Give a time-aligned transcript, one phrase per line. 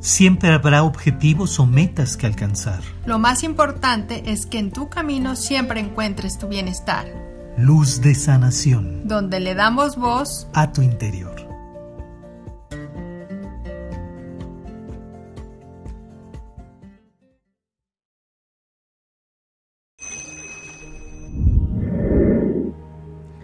[0.00, 2.80] Siempre habrá objetivos o metas que alcanzar.
[3.06, 7.06] Lo más importante es que en tu camino siempre encuentres tu bienestar.
[7.56, 9.08] Luz de sanación.
[9.08, 11.46] Donde le damos voz a tu interior.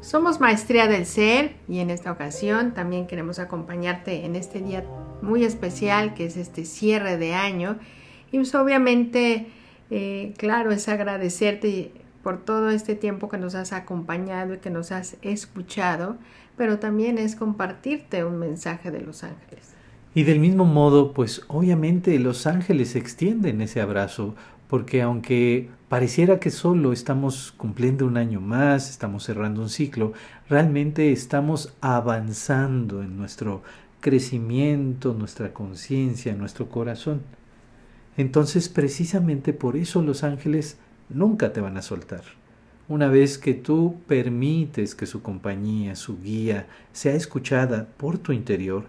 [0.00, 4.84] Somos Maestría del Ser y en esta ocasión también queremos acompañarte en este día
[5.22, 7.78] muy especial que es este cierre de año.
[8.32, 9.46] Y pues obviamente,
[9.90, 14.90] eh, claro, es agradecerte por todo este tiempo que nos has acompañado y que nos
[14.90, 16.16] has escuchado,
[16.56, 19.74] pero también es compartirte un mensaje de los ángeles.
[20.12, 24.34] Y del mismo modo, pues obviamente los ángeles extienden ese abrazo,
[24.66, 30.12] porque aunque pareciera que solo estamos cumpliendo un año más, estamos cerrando un ciclo,
[30.48, 33.62] realmente estamos avanzando en nuestro
[34.06, 37.22] crecimiento, nuestra conciencia, nuestro corazón.
[38.16, 40.76] Entonces, precisamente por eso los ángeles
[41.08, 42.22] nunca te van a soltar.
[42.86, 48.84] Una vez que tú permites que su compañía, su guía, sea escuchada por tu interior,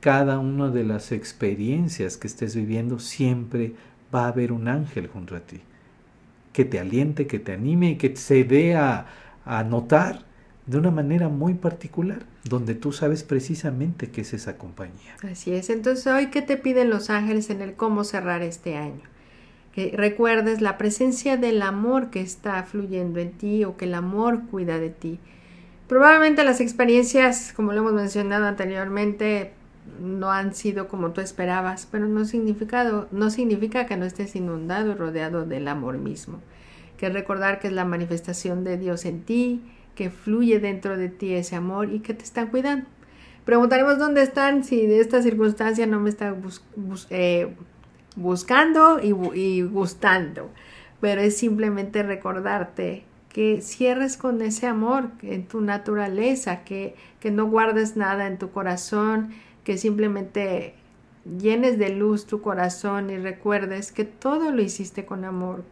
[0.00, 3.74] cada una de las experiencias que estés viviendo siempre
[4.14, 5.60] va a haber un ángel junto a ti,
[6.54, 9.04] que te aliente, que te anime y que se dé a,
[9.44, 10.24] a notar
[10.66, 15.16] de una manera muy particular, donde tú sabes precisamente qué es esa compañía.
[15.30, 19.02] Así es, entonces hoy qué te piden los ángeles en el cómo cerrar este año.
[19.72, 24.42] Que recuerdes la presencia del amor que está fluyendo en ti o que el amor
[24.50, 25.18] cuida de ti.
[25.88, 29.52] Probablemente las experiencias, como lo hemos mencionado anteriormente,
[30.00, 34.92] no han sido como tú esperabas, pero no, significado, no significa que no estés inundado
[34.92, 36.40] y rodeado del amor mismo.
[36.96, 39.62] Que recordar que es la manifestación de Dios en ti,
[39.94, 42.86] que fluye dentro de ti ese amor y que te están cuidando.
[43.44, 46.34] Preguntaremos dónde están si de esta circunstancia no me está
[47.10, 47.54] eh,
[48.16, 50.50] buscando y, y gustando,
[51.00, 57.46] pero es simplemente recordarte que cierres con ese amor en tu naturaleza, que, que no
[57.46, 59.30] guardes nada en tu corazón,
[59.64, 60.74] que simplemente
[61.24, 65.64] llenes de luz tu corazón y recuerdes que todo lo hiciste con amor.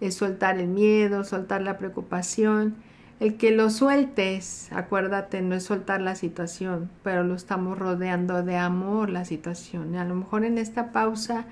[0.00, 2.76] Es soltar el miedo, soltar la preocupación
[3.22, 8.56] el que lo sueltes, acuérdate, no es soltar la situación, pero lo estamos rodeando de
[8.56, 9.94] amor la situación.
[9.94, 11.44] A lo mejor en esta pausa,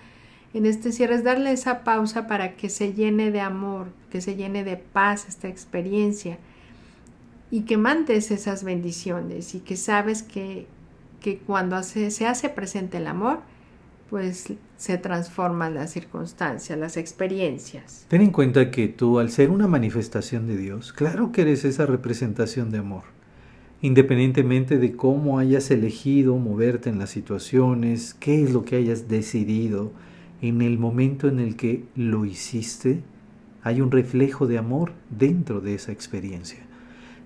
[0.53, 4.34] en este cierre, es darle esa pausa para que se llene de amor, que se
[4.34, 6.38] llene de paz esta experiencia
[7.53, 10.66] y que mandes esas bendiciones y que sabes que,
[11.20, 13.42] que cuando se hace presente el amor,
[14.10, 18.06] pues se transforman las circunstancias, las experiencias.
[18.09, 21.87] Ten en cuenta que tú, al ser una manifestación de Dios, claro que eres esa
[21.87, 23.04] representación de amor.
[23.82, 29.93] Independientemente de cómo hayas elegido moverte en las situaciones, qué es lo que hayas decidido,
[30.43, 33.03] en el momento en el que lo hiciste,
[33.62, 36.59] hay un reflejo de amor dentro de esa experiencia.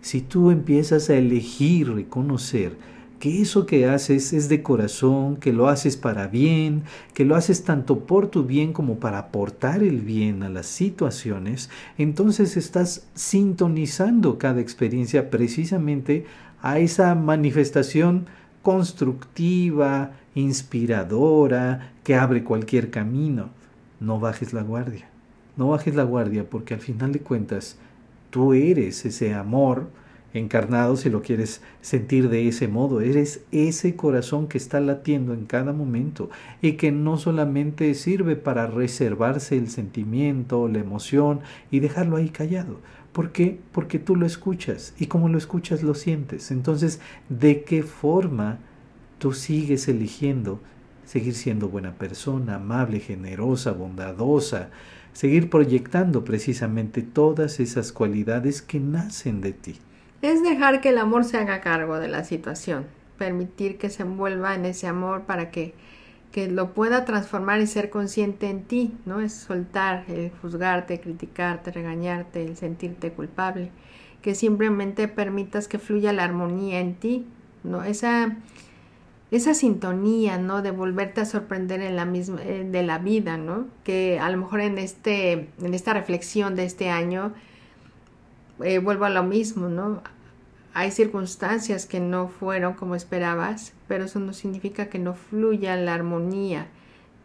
[0.02, 2.76] Si tú empiezas a elegir reconocer
[3.18, 6.82] que eso que haces es de corazón, que lo haces para bien,
[7.14, 11.70] que lo haces tanto por tu bien como para aportar el bien a las situaciones,
[11.96, 16.26] entonces estás sintonizando cada experiencia precisamente
[16.60, 18.26] a esa manifestación
[18.62, 23.50] constructiva, inspiradora, que abre cualquier camino.
[24.00, 25.08] No bajes la guardia,
[25.56, 27.76] no bajes la guardia porque al final de cuentas
[28.30, 29.88] tú eres ese amor,
[30.34, 33.00] encarnado, si lo quieres sentir de ese modo.
[33.00, 36.28] Eres ese corazón que está latiendo en cada momento
[36.60, 41.40] y que no solamente sirve para reservarse el sentimiento, la emoción
[41.70, 42.80] y dejarlo ahí callado.
[43.12, 43.60] ¿Por qué?
[43.70, 46.50] Porque tú lo escuchas y como lo escuchas lo sientes.
[46.50, 48.58] Entonces, ¿de qué forma
[49.18, 50.60] tú sigues eligiendo
[51.04, 54.70] seguir siendo buena persona, amable, generosa, bondadosa?
[55.12, 59.76] Seguir proyectando precisamente todas esas cualidades que nacen de ti
[60.24, 62.86] es dejar que el amor se haga cargo de la situación,
[63.18, 65.74] permitir que se envuelva en ese amor para que,
[66.32, 69.20] que lo pueda transformar y ser consciente en ti, ¿no?
[69.20, 73.70] Es soltar el juzgarte, criticarte, regañarte, el sentirte culpable,
[74.22, 77.26] que simplemente permitas que fluya la armonía en ti,
[77.62, 77.84] ¿no?
[77.84, 78.38] Esa,
[79.30, 80.62] esa sintonía, ¿no?
[80.62, 83.66] De volverte a sorprender en la misma, de la vida, ¿no?
[83.84, 87.34] Que a lo mejor en, este, en esta reflexión de este año,
[88.62, 90.00] eh, vuelvo a lo mismo, ¿no?
[90.74, 95.94] Hay circunstancias que no fueron como esperabas, pero eso no significa que no fluya la
[95.94, 96.66] armonía,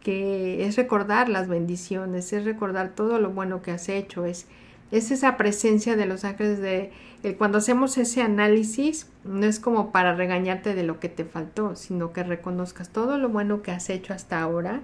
[0.02, 4.46] que es recordar las bendiciones, es recordar todo lo bueno que has hecho, es
[4.90, 6.90] es esa presencia de los ángeles de
[7.36, 12.12] cuando hacemos ese análisis no es como para regañarte de lo que te faltó, sino
[12.12, 14.80] que reconozcas todo lo bueno que has hecho hasta ahora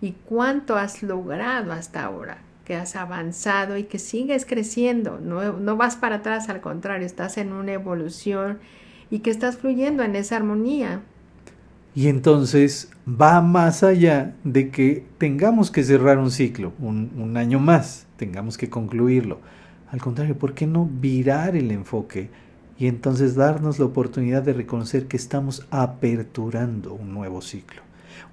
[0.00, 5.76] y cuánto has logrado hasta ahora, que has avanzado y que sigues creciendo, no, no
[5.76, 8.58] vas para atrás, al contrario, estás en una evolución
[9.08, 11.00] y que estás fluyendo en esa armonía.
[11.94, 17.58] Y entonces va más allá de que tengamos que cerrar un ciclo, un, un año
[17.58, 19.38] más, tengamos que concluirlo
[19.90, 22.28] al contrario, ¿por qué no virar el enfoque
[22.78, 27.82] y entonces darnos la oportunidad de reconocer que estamos aperturando un nuevo ciclo?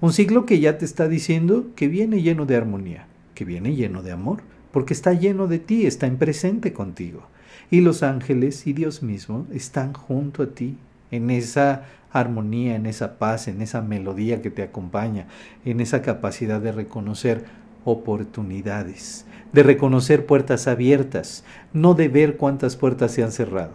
[0.00, 4.02] Un ciclo que ya te está diciendo que viene lleno de armonía, que viene lleno
[4.02, 4.42] de amor,
[4.72, 7.26] porque está lleno de ti, está en presente contigo.
[7.70, 10.78] Y los ángeles y Dios mismo están junto a ti
[11.10, 15.26] en esa armonía, en esa paz, en esa melodía que te acompaña,
[15.64, 17.44] en esa capacidad de reconocer
[17.84, 23.72] oportunidades, de reconocer puertas abiertas, no de ver cuántas puertas se han cerrado.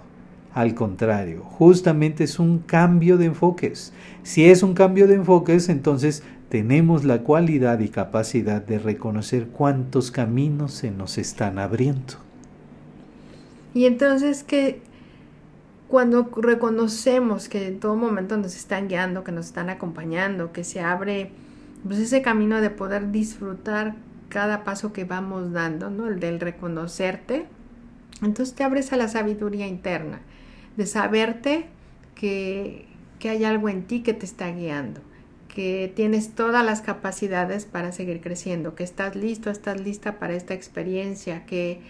[0.53, 3.93] Al contrario, justamente es un cambio de enfoques.
[4.23, 10.11] Si es un cambio de enfoques, entonces tenemos la cualidad y capacidad de reconocer cuántos
[10.11, 12.15] caminos se nos están abriendo.
[13.73, 14.81] Y entonces que
[15.87, 20.81] cuando reconocemos que en todo momento nos están guiando, que nos están acompañando, que se
[20.81, 21.31] abre
[21.83, 23.95] pues ese camino de poder disfrutar
[24.27, 26.07] cada paso que vamos dando, ¿no?
[26.07, 27.45] El del reconocerte.
[28.21, 30.19] Entonces te abres a la sabiduría interna,
[30.77, 31.67] de saberte
[32.15, 32.85] que,
[33.17, 35.01] que hay algo en ti que te está guiando,
[35.59, 40.53] que tienes todas las capacidades para seguir creciendo, que estás listo, estás lista para esta
[40.53, 41.81] experiencia, que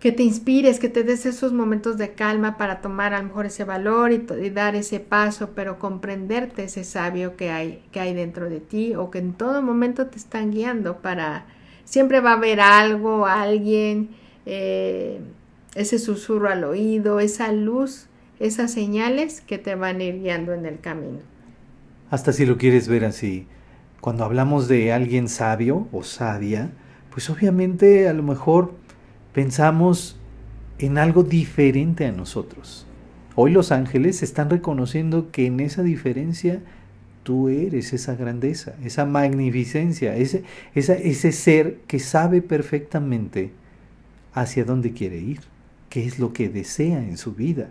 [0.00, 3.44] que te inspires, que te des esos momentos de calma para tomar a lo mejor
[3.44, 8.48] ese valor y, dar ese paso, pero comprenderte ese sabio que hay, que hay dentro
[8.48, 11.44] de ti o que en todo momento te están guiando para,
[11.84, 14.08] siempre va a haber algo, alguien,
[14.46, 15.20] eh,
[15.74, 18.06] ese susurro al oído, esa luz,
[18.40, 21.31] esas señales que te van a ir guiando en el camino.
[22.12, 23.46] Hasta si lo quieres ver así,
[24.02, 26.70] cuando hablamos de alguien sabio o sabia,
[27.10, 28.74] pues obviamente a lo mejor
[29.32, 30.20] pensamos
[30.78, 32.86] en algo diferente a nosotros.
[33.34, 36.60] Hoy los ángeles están reconociendo que en esa diferencia
[37.22, 40.44] tú eres esa grandeza, esa magnificencia, ese,
[40.74, 43.52] ese ser que sabe perfectamente
[44.34, 45.40] hacia dónde quiere ir,
[45.88, 47.70] qué es lo que desea en su vida.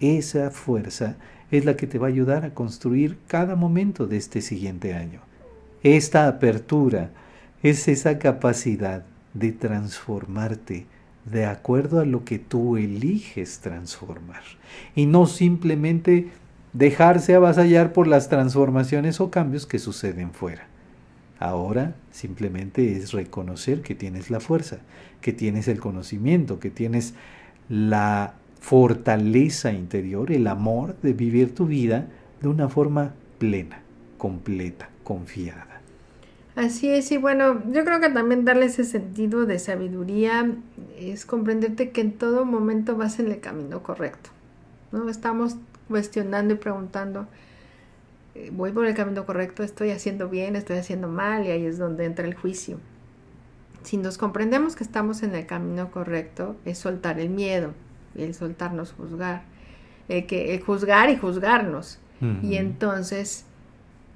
[0.00, 1.16] Esa fuerza
[1.50, 5.20] es la que te va a ayudar a construir cada momento de este siguiente año.
[5.82, 7.10] Esta apertura
[7.62, 9.04] es esa capacidad
[9.34, 10.86] de transformarte,
[11.24, 14.42] de acuerdo a lo que tú eliges transformar
[14.94, 16.28] y no simplemente
[16.72, 20.66] dejarse avasallar por las transformaciones o cambios que suceden fuera.
[21.38, 24.78] Ahora simplemente es reconocer que tienes la fuerza,
[25.20, 27.14] que tienes el conocimiento, que tienes
[27.68, 32.06] la fortaleza interior, el amor de vivir tu vida
[32.40, 33.80] de una forma plena,
[34.18, 35.80] completa, confiada.
[36.56, 40.56] Así es, y bueno, yo creo que también darle ese sentido de sabiduría
[40.98, 44.30] es comprenderte que en todo momento vas en el camino correcto.
[44.90, 45.08] ¿no?
[45.08, 45.56] Estamos
[45.86, 47.28] cuestionando y preguntando,
[48.34, 51.78] eh, voy por el camino correcto, estoy haciendo bien, estoy haciendo mal, y ahí es
[51.78, 52.80] donde entra el juicio.
[53.84, 57.72] Si nos comprendemos que estamos en el camino correcto, es soltar el miedo,
[58.16, 59.42] el soltarnos juzgar,
[60.08, 61.98] el, que, el juzgar y juzgarnos.
[62.42, 63.44] Y entonces,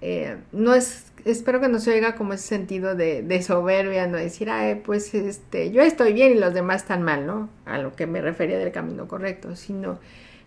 [0.01, 4.51] eh, no es espero que no se oiga como ese sentido de, soberbia, no decir,
[4.51, 7.49] ay, pues este, yo estoy bien y los demás están mal, ¿no?
[7.65, 9.99] A lo que me refería del camino correcto, sino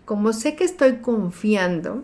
[0.06, 2.04] como sé que estoy confiando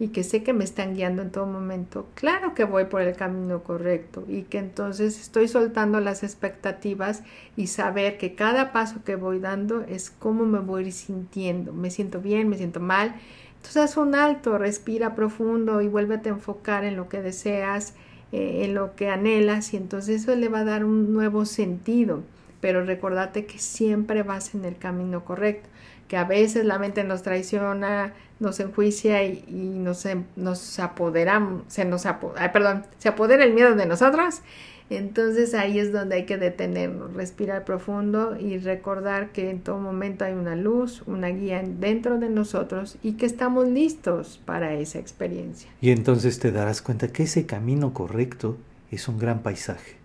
[0.00, 3.16] y que sé que me están guiando en todo momento, claro que voy por el
[3.16, 7.22] camino correcto y que entonces estoy soltando las expectativas
[7.56, 12.20] y saber que cada paso que voy dando es cómo me voy sintiendo, me siento
[12.20, 13.16] bien, me siento mal.
[13.56, 17.94] Entonces haz un alto, respira profundo y vuélvete a enfocar en lo que deseas,
[18.30, 22.22] eh, en lo que anhelas y entonces eso le va a dar un nuevo sentido.
[22.60, 25.68] Pero recordate que siempre vas en el camino correcto,
[26.08, 31.84] que a veces la mente nos traiciona, nos enjuicia y, nos, em, nos apoderamos, se
[31.84, 32.04] nos
[32.52, 34.42] perdón, se apodera el miedo de nosotros
[34.90, 40.24] entonces ahí es donde hay que detenernos, respirar profundo y recordar que en todo momento
[40.24, 45.70] hay una luz, una guía dentro de nosotros y que estamos listos para esa experiencia.
[45.82, 48.56] Y entonces te darás cuenta que ese camino correcto
[48.90, 49.96] es un gran paisaje,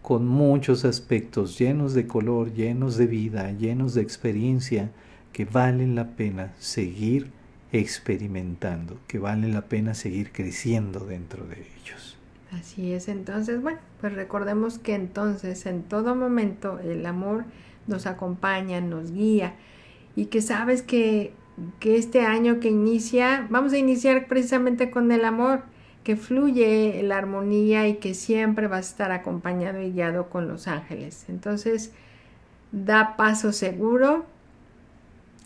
[0.00, 4.90] con muchos aspectos llenos de color, llenos de vida, llenos de experiencia,
[5.34, 7.30] que valen la pena seguir
[7.72, 12.16] experimentando, que valen la pena seguir creciendo dentro de ellos.
[12.52, 17.44] Así es, entonces, bueno, pues recordemos que entonces en todo momento el amor
[17.88, 19.54] nos acompaña, nos guía
[20.14, 21.32] y que sabes que,
[21.80, 25.64] que este año que inicia, vamos a iniciar precisamente con el amor,
[26.04, 30.68] que fluye la armonía y que siempre vas a estar acompañado y guiado con los
[30.68, 31.24] ángeles.
[31.28, 31.90] Entonces,
[32.70, 34.26] da paso seguro,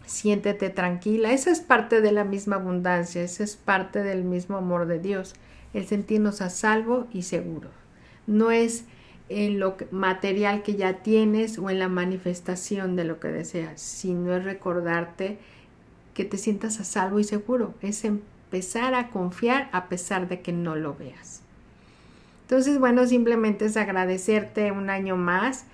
[0.09, 1.33] siéntete tranquila.
[1.33, 5.35] Esa es parte de la misma abundancia, esa es parte del mismo amor de Dios,
[5.75, 7.69] el sentirnos a salvo y seguro.
[8.27, 8.85] No es
[9.29, 14.35] en lo material que ya tienes o en la manifestación de lo que deseas, sino
[14.35, 15.39] es recordarte
[16.15, 20.53] que te sientas a salvo y seguro, es empezar a confiar a pesar de que
[20.53, 21.43] no lo veas.
[22.43, 25.67] Entonces, bueno, simplemente es agradecerte un año más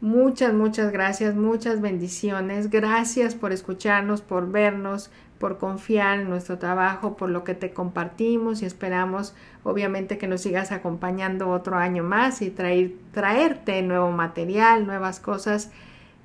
[0.00, 2.70] Muchas, muchas gracias, muchas bendiciones.
[2.70, 8.62] Gracias por escucharnos, por vernos, por confiar en nuestro trabajo, por lo que te compartimos
[8.62, 9.34] y esperamos
[9.64, 15.70] obviamente que nos sigas acompañando otro año más y traer, traerte nuevo material, nuevas cosas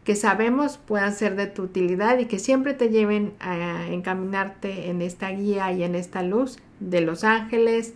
[0.03, 5.01] que sabemos puedan ser de tu utilidad y que siempre te lleven a encaminarte en
[5.01, 7.93] esta guía y en esta luz de los ángeles,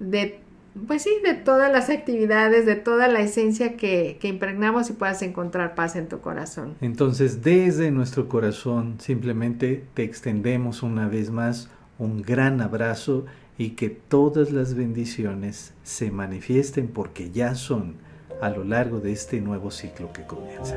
[0.00, 0.40] de
[0.86, 5.22] pues sí, de todas las actividades, de toda la esencia que, que, impregnamos y puedas
[5.22, 6.74] encontrar paz en tu corazón.
[6.80, 13.24] Entonces, desde nuestro corazón, simplemente te extendemos una vez más un gran abrazo
[13.58, 17.94] y que todas las bendiciones se manifiesten porque ya son
[18.40, 20.76] a lo largo de este nuevo ciclo que comienza.